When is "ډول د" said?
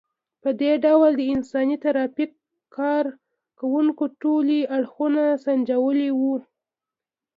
0.85-1.21